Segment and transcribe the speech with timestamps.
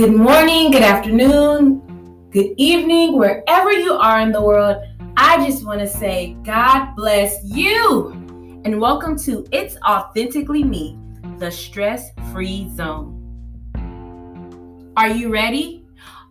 [0.00, 4.82] Good morning, good afternoon, good evening, wherever you are in the world.
[5.18, 8.10] I just want to say, God bless you.
[8.64, 10.98] And welcome to It's Authentically Me,
[11.36, 13.12] the stress free zone.
[14.96, 15.84] Are you ready?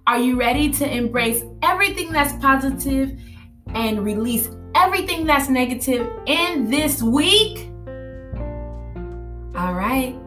[0.07, 3.21] Are you ready to embrace everything that's positive
[3.67, 7.69] and release everything that's negative in this week?
[9.55, 10.19] All right.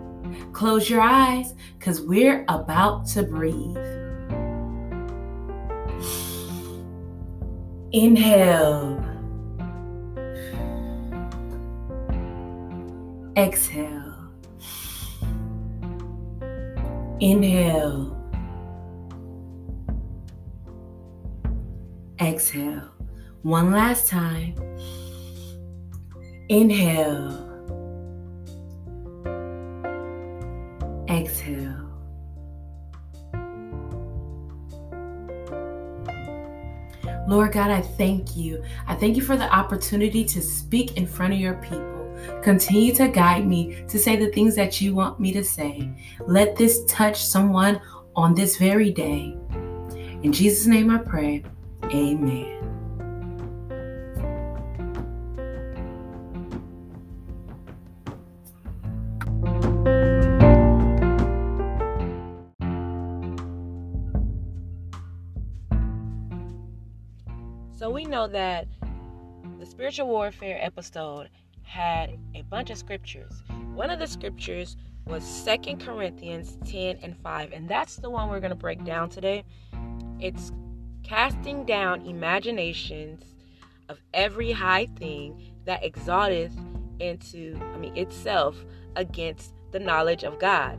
[0.52, 3.76] Close your eyes because we're about to breathe.
[7.92, 8.98] Inhale.
[13.36, 14.14] Exhale.
[17.20, 18.18] Inhale.
[22.20, 22.90] Exhale.
[23.42, 24.54] One last time.
[26.48, 27.51] Inhale.
[37.32, 38.62] Lord God, I thank you.
[38.86, 42.14] I thank you for the opportunity to speak in front of your people.
[42.42, 45.90] Continue to guide me to say the things that you want me to say.
[46.26, 47.80] Let this touch someone
[48.14, 49.34] on this very day.
[50.22, 51.42] In Jesus' name I pray.
[51.84, 52.81] Amen.
[68.22, 68.68] Know that
[69.58, 71.28] the spiritual warfare episode
[71.62, 73.42] had a bunch of scriptures.
[73.74, 78.40] One of the scriptures was Second Corinthians 10 and 5, and that's the one we're
[78.40, 79.44] going to break down today.
[80.20, 80.52] It's
[81.02, 83.24] casting down imaginations
[83.88, 86.52] of every high thing that exalteth
[87.00, 88.56] into, I mean, itself
[88.94, 90.78] against the knowledge of God,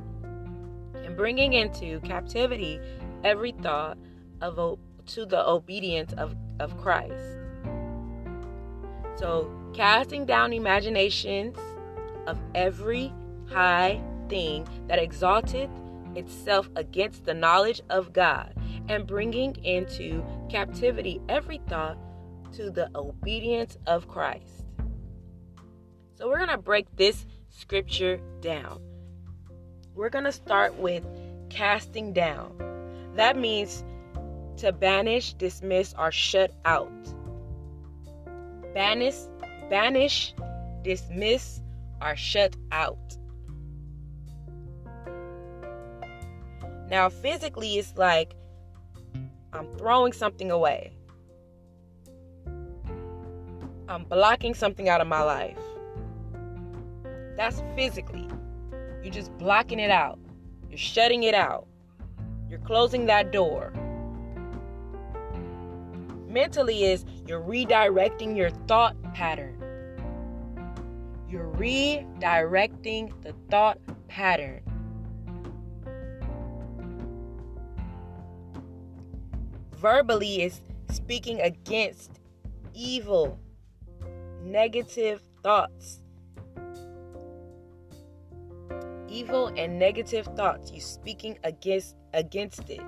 [0.95, 2.79] and bringing into captivity
[3.25, 3.97] every thought
[4.41, 7.23] of to the obedience of of Christ.
[9.15, 11.57] So, casting down imaginations
[12.27, 13.13] of every
[13.47, 15.69] high thing that exalteth
[16.15, 18.53] itself against the knowledge of God,
[18.89, 21.97] and bringing into captivity every thought
[22.53, 24.65] to the obedience of Christ.
[26.15, 28.81] So, we're going to break this scripture down.
[29.95, 31.03] We're going to start with
[31.49, 32.57] casting down.
[33.15, 33.83] That means
[34.63, 36.89] to banish, dismiss, or shut out.
[38.73, 39.15] Banish,
[39.69, 40.33] banish,
[40.83, 41.59] dismiss,
[42.01, 43.17] or shut out.
[46.89, 48.35] Now, physically, it's like
[49.51, 50.93] I'm throwing something away.
[53.89, 55.59] I'm blocking something out of my life.
[57.35, 58.29] That's physically.
[59.03, 60.19] You're just blocking it out.
[60.69, 61.67] You're shutting it out.
[62.49, 63.73] You're closing that door
[66.33, 69.59] mentally is you're redirecting your thought pattern.
[71.29, 74.61] You're redirecting the thought pattern.
[79.77, 82.19] Verbally is speaking against
[82.73, 83.37] evil,
[84.41, 85.99] negative thoughts.
[89.07, 92.81] Evil and negative thoughts, You're speaking against against it.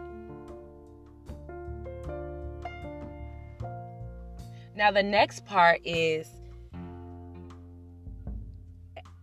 [4.75, 6.29] Now, the next part is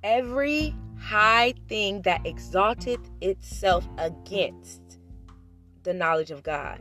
[0.02, 4.80] every high thing that exalteth itself against
[5.82, 6.80] the knowledge of God.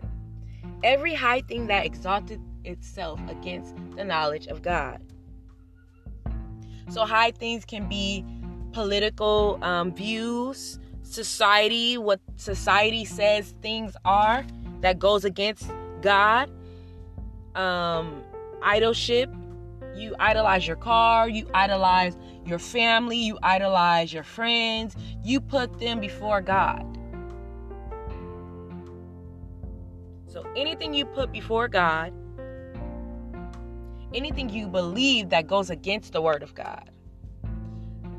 [0.84, 5.02] Every high thing that exalteth itself against the knowledge of God.
[6.90, 8.26] So, high things can be
[8.72, 14.46] political um, views, society, what society says things are
[14.80, 15.70] that goes against
[16.02, 16.50] God.
[17.56, 18.24] Um,
[18.62, 19.38] idolship.
[19.96, 26.00] You idolize your car, you idolize your family, you idolize your friends, you put them
[26.00, 26.86] before God.
[30.28, 32.14] So anything you put before God,
[34.14, 36.90] anything you believe that goes against the word of God,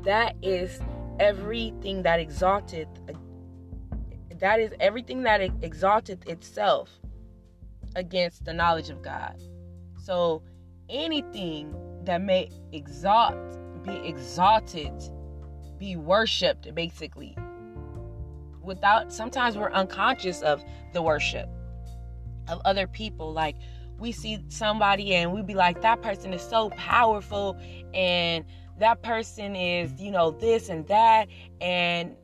[0.03, 0.79] that is
[1.19, 2.87] everything that exalted
[4.39, 6.89] that is everything that exalted itself
[7.95, 9.41] against the knowledge of God.
[10.03, 10.43] So
[10.89, 11.73] anything
[12.03, 13.37] that may exalt,
[13.83, 14.91] be exalted,
[15.77, 17.37] be worshiped, basically.
[18.61, 20.61] Without sometimes we're unconscious of
[20.91, 21.47] the worship
[22.49, 23.31] of other people.
[23.31, 23.55] Like
[23.97, 27.57] we see somebody and we be like, that person is so powerful
[27.93, 28.43] and
[28.79, 31.29] that person is, you know, this and that.
[31.61, 32.17] And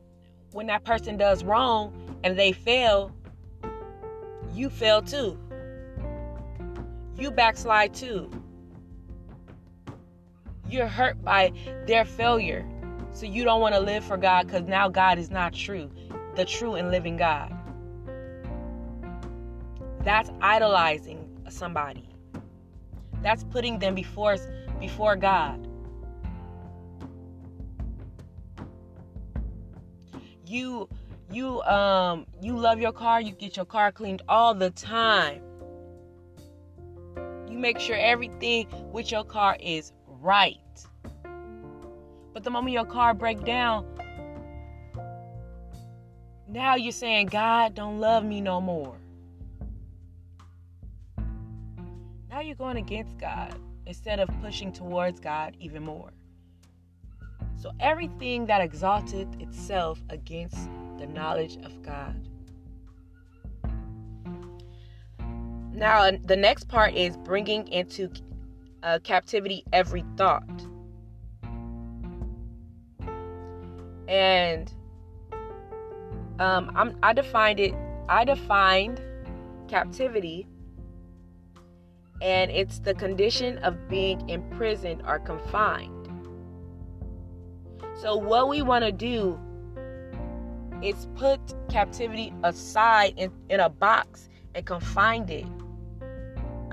[0.52, 3.10] when that person does wrong and they fail,
[4.52, 5.38] you fail too.
[7.20, 8.30] You backslide too.
[10.70, 11.52] You're hurt by
[11.86, 12.66] their failure.
[13.12, 15.90] So you don't want to live for God because now God is not true,
[16.34, 17.54] the true and living God.
[20.02, 22.08] That's idolizing somebody.
[23.22, 24.36] That's putting them before
[24.78, 25.68] before God.
[30.46, 30.88] You
[31.30, 35.42] you um you love your car, you get your car cleaned all the time.
[37.60, 40.56] Make sure everything with your car is right.
[42.32, 43.86] But the moment your car break down,
[46.48, 48.96] now you're saying God don't love me no more.
[52.30, 53.54] Now you're going against God
[53.84, 56.12] instead of pushing towards God even more.
[57.56, 60.56] So everything that exalted itself against
[60.98, 62.29] the knowledge of God.
[65.80, 68.10] Now, the next part is bringing into
[68.82, 70.44] uh, captivity every thought.
[74.06, 74.70] And
[76.38, 77.74] um, I'm, I defined it,
[78.10, 79.00] I defined
[79.68, 80.46] captivity,
[82.20, 86.08] and it's the condition of being imprisoned or confined.
[88.02, 89.40] So, what we want to do
[90.82, 91.40] is put
[91.70, 95.46] captivity aside in, in a box and confine it.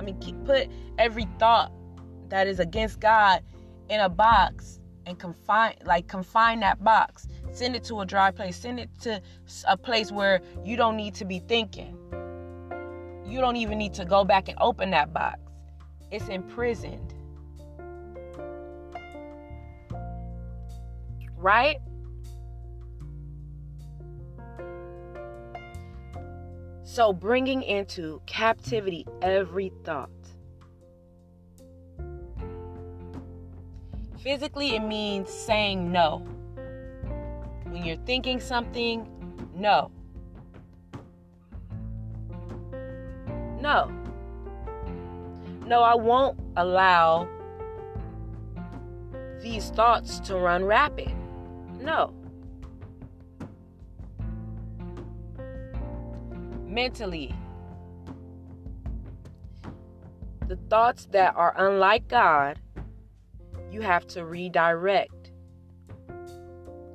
[0.08, 1.70] Mean, keep, put every thought
[2.30, 3.44] that is against God
[3.90, 7.28] in a box and confine like confine that box.
[7.52, 8.56] Send it to a dry place.
[8.56, 9.22] Send it to
[9.68, 11.98] a place where you don't need to be thinking.
[13.26, 15.40] You don't even need to go back and open that box.
[16.10, 17.14] It's imprisoned.
[21.36, 21.80] Right?
[26.90, 30.10] So, bringing into captivity every thought.
[34.24, 36.20] Physically, it means saying no.
[37.66, 39.06] When you're thinking something,
[39.54, 39.92] no.
[43.60, 43.92] No.
[45.66, 47.28] No, I won't allow
[49.42, 51.12] these thoughts to run rapid.
[51.82, 52.14] No.
[56.78, 57.34] Mentally.
[60.48, 62.60] The thoughts that are unlike God,
[63.72, 65.32] you have to redirect.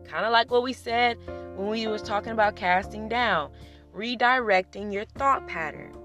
[0.04, 1.18] Kind of like what we said
[1.56, 3.50] when we was talking about casting down,
[3.92, 5.96] redirecting your thought pattern.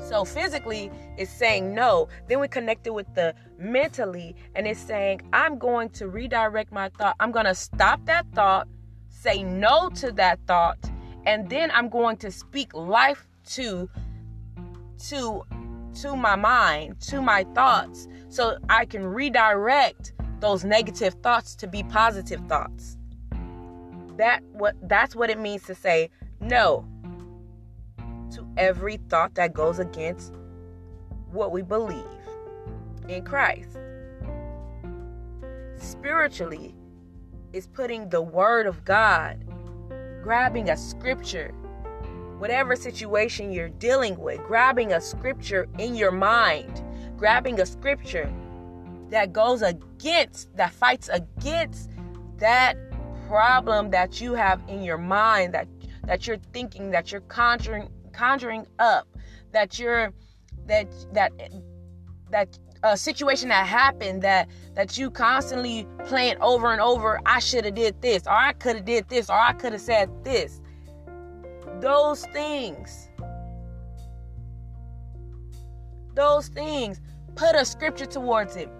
[0.00, 2.08] So physically, it's saying no.
[2.26, 6.88] Then we connect it with the mentally, and it's saying, I'm going to redirect my
[6.88, 7.14] thought.
[7.20, 8.66] I'm going to stop that thought,
[9.08, 10.90] say no to that thought,
[11.26, 11.50] and mm-hmm.
[11.50, 13.90] then I'm going to speak life to
[15.08, 15.42] to
[16.02, 21.82] to my mind, to my thoughts so I can redirect those negative thoughts to be
[21.82, 22.96] positive thoughts.
[24.16, 26.86] That what that's what it means to say no
[28.32, 30.34] to every thought that goes against
[31.30, 32.04] what we believe
[33.08, 33.78] in Christ.
[35.76, 36.74] Spiritually
[37.52, 39.45] is putting the word of God
[40.26, 41.54] grabbing a scripture,
[42.38, 46.82] whatever situation you're dealing with, grabbing a scripture in your mind,
[47.16, 48.28] grabbing a scripture
[49.08, 51.90] that goes against, that fights against
[52.38, 52.76] that
[53.28, 55.68] problem that you have in your mind, that
[56.06, 59.06] that you're thinking, that you're conjuring conjuring up,
[59.52, 60.12] that you're
[60.66, 61.30] that that
[62.32, 67.64] that a situation that happened that that you constantly playing over and over i should
[67.64, 70.60] have did this or i could have did this or i could have said this.
[71.80, 73.10] Those things.
[76.14, 77.00] Those things.
[77.34, 78.70] Put a scripture towards it.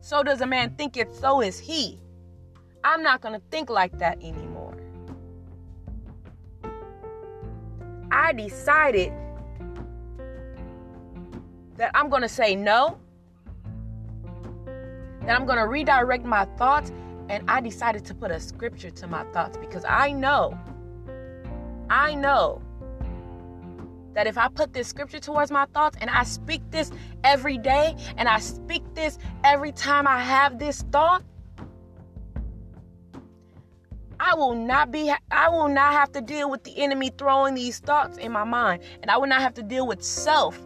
[0.00, 2.00] So does a man think it so is he.
[2.82, 4.76] I'm not to think like that anymore.
[8.10, 9.12] I decided
[11.76, 12.98] that I'm going to say no,
[15.26, 16.92] that I'm going to redirect my thoughts.
[17.28, 20.58] And I decided to put a scripture to my thoughts because I know,
[21.88, 22.60] I know
[24.14, 26.90] that if I put this scripture towards my thoughts and I speak this
[27.24, 31.22] every day and I speak this every time I have this thought,
[34.20, 37.80] I will not be I will not have to deal with the enemy throwing these
[37.80, 40.60] thoughts in my mind and I will not have to deal with self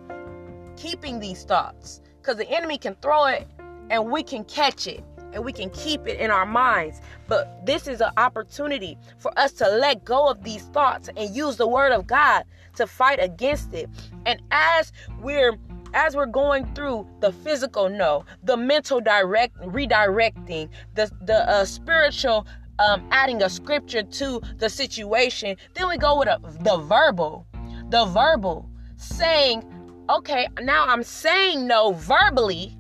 [0.76, 3.46] keeping these thoughts because the enemy can throw it
[3.90, 5.02] and we can catch it
[5.32, 7.00] and we can keep it in our minds.
[7.28, 11.56] But this is an opportunity for us to let go of these thoughts and use
[11.56, 12.44] the word of God
[12.76, 13.88] to fight against it.
[14.24, 15.58] And as we're
[15.94, 22.46] as we're going through the physical no, the mental direct redirecting, the the uh, spiritual
[22.78, 27.46] um, adding a scripture to the situation, then we go with a, the verbal,
[27.90, 29.62] the verbal saying,
[30.08, 32.76] okay, now I'm saying no verbally.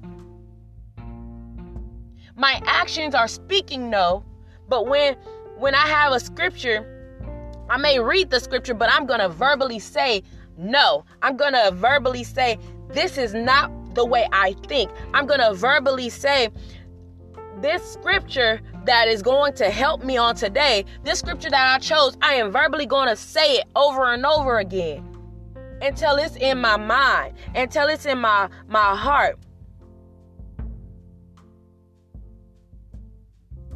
[2.36, 4.24] My actions are speaking no,
[4.68, 5.14] but when
[5.56, 6.92] when I have a scripture,
[7.70, 10.22] I may read the scripture, but I'm gonna verbally say
[10.58, 11.04] no.
[11.22, 12.58] I'm gonna verbally say
[12.90, 14.90] this is not the way I think.
[15.12, 16.50] I'm going to verbally say,
[17.60, 22.16] this scripture that is going to help me on today, this scripture that I chose,
[22.20, 25.15] I am verbally going to say it over and over again
[25.82, 29.38] until it's in my mind, until it's in my my heart.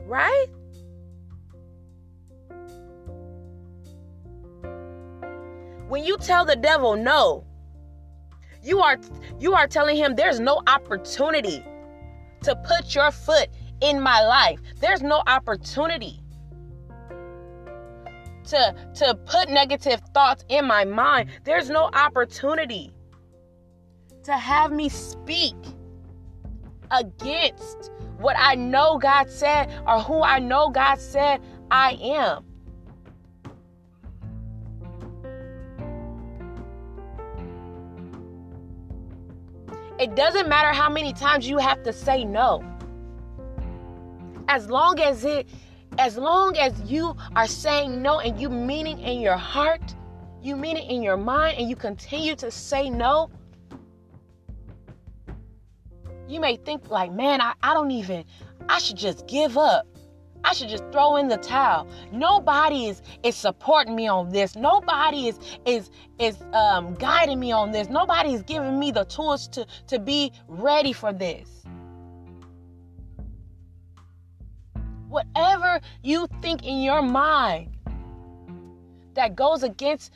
[0.07, 0.47] Right?
[5.89, 7.45] When you tell the devil no,
[8.63, 8.99] you are
[9.39, 11.65] you are telling him there's no opportunity
[12.43, 13.49] to put your foot
[13.81, 14.61] in my life.
[14.81, 16.21] There's no opportunity
[18.45, 21.31] to to put negative thoughts in my mind.
[21.45, 22.93] There's no opportunity
[24.25, 25.57] to have me speak
[26.91, 32.45] against what I know God said or who I know God said I am.
[39.99, 42.65] It doesn't matter how many times you have to say no.
[44.49, 45.47] As long as it
[46.01, 49.95] as long as you are saying no and you mean it in your heart,
[50.43, 53.31] you mean it in your mind and you continue to say no,
[56.27, 58.25] you may think like, man, I, I don't even,
[58.67, 59.87] I should just give up.
[60.43, 61.87] I should just throw in the towel.
[62.13, 64.57] Nobody is is supporting me on this.
[64.57, 67.91] Nobody is is is um, guiding me on this.
[67.91, 71.60] Nobody is giving me the tools to to be ready for this.
[75.11, 77.77] Whatever you think in your mind
[79.15, 80.13] that goes against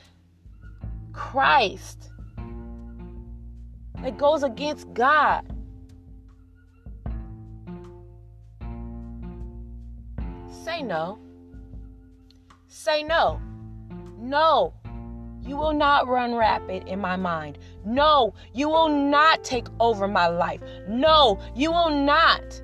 [1.12, 2.10] Christ,
[4.00, 5.44] that goes against God,
[10.64, 11.18] Say no.
[12.68, 13.38] Say no.
[14.18, 14.72] No.
[15.42, 17.58] You will not run rapid in my mind.
[17.84, 20.62] No, you will not take over my life.
[20.88, 22.62] No, you will not.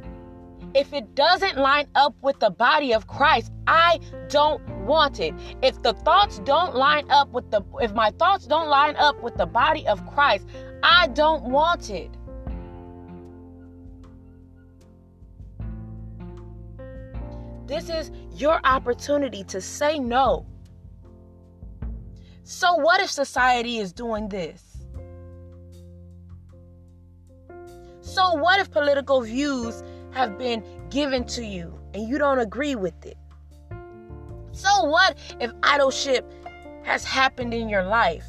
[0.75, 3.99] If it doesn't line up with the body of Christ, I
[4.29, 5.35] don't want it.
[5.63, 9.37] If the thoughts don't line up with the if my thoughts don't line up with
[9.37, 10.47] the body of Christ,
[10.83, 12.11] I don't want it.
[17.67, 20.47] This is your opportunity to say no.
[22.43, 24.79] So, what if society is doing this?
[28.01, 33.05] So, what if political views have been given to you and you don't agree with
[33.05, 33.17] it?
[34.53, 36.25] So, what if idolship
[36.85, 38.27] has happened in your life?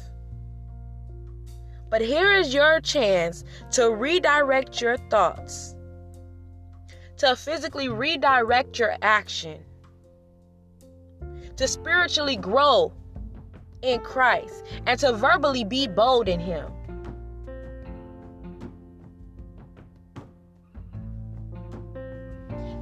[1.90, 5.74] But here is your chance to redirect your thoughts
[7.22, 9.60] to physically redirect your action,
[11.56, 12.92] to spiritually grow
[13.82, 16.72] in Christ, and to verbally be bold in Him.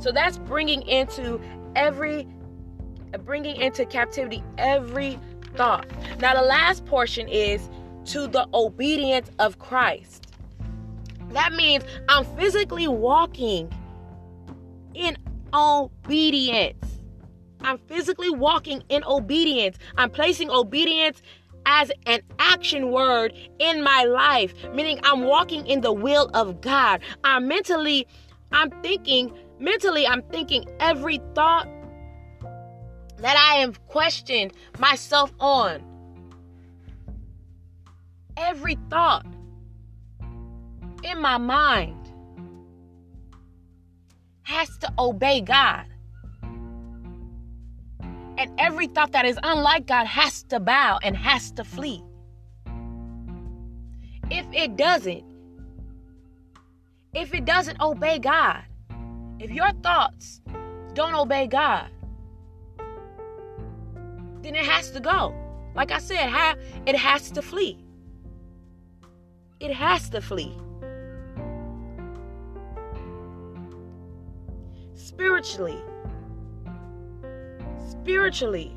[0.01, 1.41] So that's bringing into
[1.77, 2.27] every
[3.25, 5.19] bringing into captivity every
[5.57, 5.87] thought.
[6.21, 7.69] Now the last portion is
[8.07, 10.27] to the obedience of Christ.
[11.31, 13.73] That means I'm physically walking
[14.95, 15.17] in
[15.53, 16.99] obedience.
[17.61, 19.77] I'm physically walking in obedience.
[19.97, 21.21] I'm placing obedience
[21.67, 27.01] as an action word in my life, meaning I'm walking in the will of God.
[27.23, 28.07] I'm mentally,
[28.51, 31.69] I'm thinking, mentally, I'm thinking every thought
[33.19, 35.85] that I have questioned myself on.
[38.37, 39.27] Every thought
[41.05, 42.11] in my mind
[44.43, 45.87] has to obey God.
[48.39, 52.03] And every thought that is unlike God has to bow and has to flee.
[54.31, 55.25] If it doesn't,
[57.13, 58.63] if it doesn't obey God,
[59.41, 60.41] if your thoughts
[60.95, 61.89] don't obey God,
[64.43, 65.35] then it has to go.
[65.75, 66.57] Like I said,
[66.87, 67.85] it has to flee.
[69.59, 70.57] It has to flee.
[75.21, 75.79] spiritually.
[77.91, 78.75] Spiritually.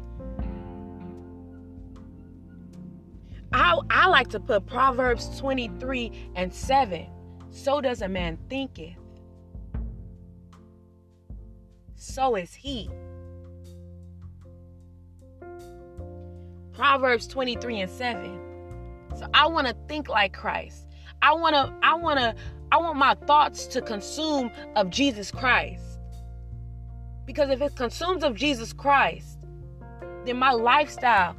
[3.53, 7.07] I, I like to put Proverbs 23 and 7.
[7.49, 9.02] So does a man thinketh.
[12.03, 12.89] So is he.
[16.73, 18.39] Proverbs 23 and 7.
[19.15, 20.85] So I want to think like Christ.
[21.21, 22.35] I want to I want to
[22.73, 25.97] I want my thoughts to consume of Jesus Christ.
[27.25, 29.39] Because if it consumes of Jesus Christ,
[30.25, 31.37] then my lifestyle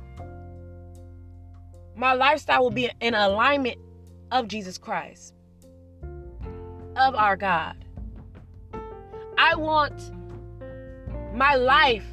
[1.94, 3.76] my lifestyle will be in alignment
[4.33, 5.35] of Jesus Christ.
[6.97, 7.85] Of our God.
[9.37, 10.12] I want
[11.34, 12.04] my life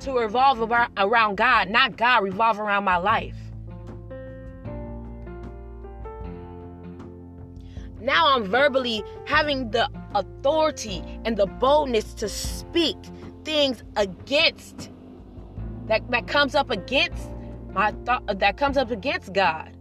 [0.00, 0.60] to revolve
[0.96, 3.34] around God, not God revolve around my life.
[8.00, 12.96] Now I'm verbally having the authority and the boldness to speak
[13.44, 14.90] things against
[15.86, 17.30] that, that comes up against
[17.72, 19.76] my thought uh, that comes up against God.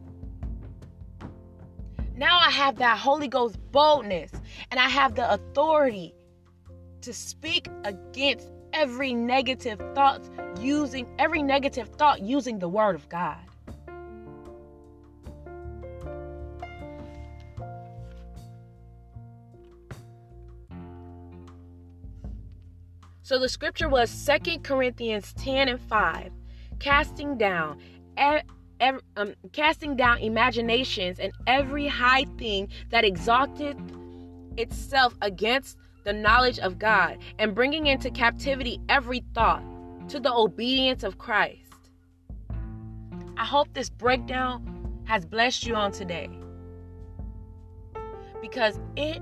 [2.15, 4.31] Now I have that Holy Ghost boldness
[4.71, 6.15] and I have the authority
[7.01, 10.21] to speak against every negative thought
[10.61, 13.37] using every negative thought using the word of God.
[23.23, 26.31] So the scripture was Second Corinthians 10 and 5,
[26.79, 27.79] casting down
[28.15, 28.43] every,
[28.79, 33.75] um, casting down imaginations and every high thing that exalted
[34.55, 35.77] itself against
[36.07, 39.61] the knowledge of God, and bringing into captivity every thought
[40.07, 41.91] to the obedience of Christ.
[43.35, 46.29] I hope this breakdown has blessed you on today
[48.41, 49.21] because it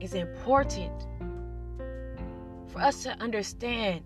[0.00, 0.92] is important
[2.66, 4.02] for us to understand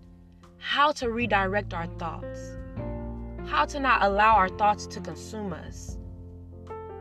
[0.57, 2.53] how to redirect our thoughts,
[3.45, 5.97] how to not allow our thoughts to consume us.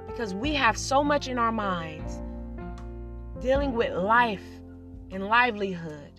[0.09, 2.21] Because we have so much in our minds
[3.41, 4.43] dealing with life
[5.11, 6.13] and livelihood,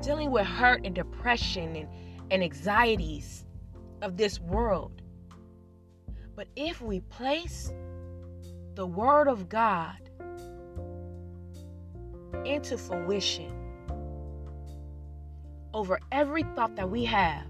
[0.00, 1.88] dealing with hurt and depression and,
[2.30, 3.44] and anxieties
[4.00, 5.02] of this world.
[6.34, 7.72] But if we place
[8.74, 9.96] the Word of God
[12.44, 13.52] into fruition
[15.74, 17.46] over every thought that we have.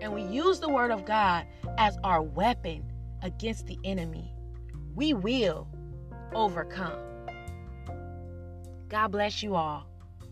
[0.00, 1.46] And we use the word of God
[1.78, 2.84] as our weapon
[3.22, 4.34] against the enemy.
[4.94, 5.68] We will
[6.34, 6.98] overcome.
[8.88, 9.86] God bless you all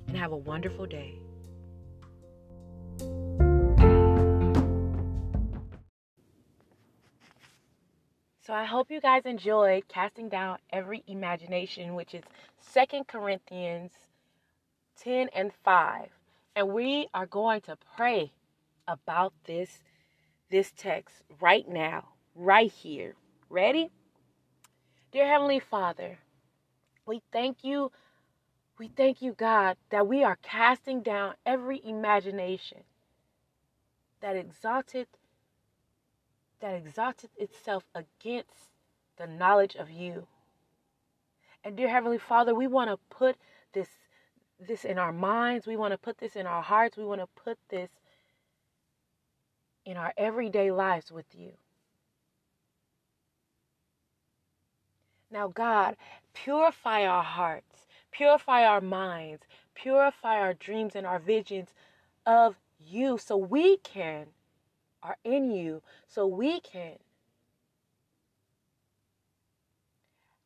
[0.07, 1.19] and have a wonderful day.
[8.45, 12.25] So I hope you guys enjoyed casting down every imagination, which is
[12.59, 13.93] Second Corinthians
[15.01, 16.09] 10 and 5.
[16.57, 18.33] And we are going to pray
[18.87, 19.83] about this
[20.51, 23.15] this text right now, right here.
[23.49, 23.91] Ready?
[25.13, 26.19] Dear Heavenly Father,
[27.07, 27.91] we thank you
[28.83, 32.79] we thank you, God, that we are casting down every imagination
[34.21, 35.07] that exalted
[36.59, 38.71] that exalted itself against
[39.19, 40.27] the knowledge of you.
[41.63, 43.37] And dear Heavenly Father, we want to put
[43.73, 43.87] this
[44.59, 45.65] this in our minds.
[45.65, 46.97] We want to put this in our hearts.
[46.97, 47.91] We want to put this
[49.85, 51.53] in our everyday lives with you.
[55.31, 55.97] Now, God,
[56.35, 59.43] purify our hearts, purify our minds,
[59.75, 61.71] purify our dreams and our visions
[62.27, 64.27] of you so we can
[65.03, 66.97] are in you so we can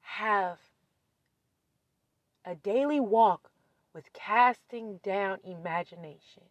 [0.01, 0.59] have
[2.45, 3.51] a daily walk
[3.93, 6.45] with casting down imagination.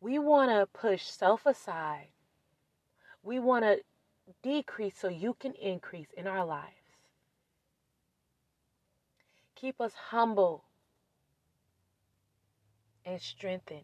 [0.00, 2.08] We want to push self aside.
[3.22, 3.80] We want to
[4.42, 6.79] decrease so you can increase in our lives.
[9.60, 10.64] Keep us humble
[13.04, 13.82] and strengthened.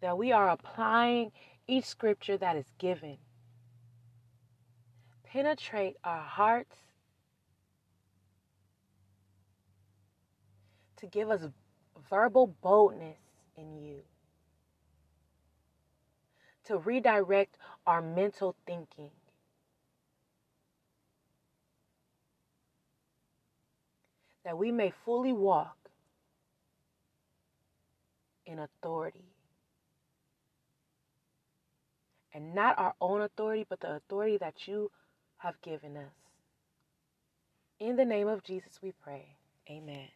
[0.00, 1.32] That we are applying
[1.66, 3.16] each scripture that is given.
[5.24, 6.76] Penetrate our hearts
[10.98, 11.48] to give us
[12.08, 13.18] verbal boldness
[13.56, 14.02] in you.
[16.66, 19.10] To redirect our mental thinking.
[24.44, 25.76] That we may fully walk
[28.46, 29.24] in authority.
[32.34, 34.90] And not our own authority, but the authority that you
[35.38, 36.12] have given us.
[37.78, 39.36] In the name of Jesus, we pray.
[39.70, 40.08] Amen.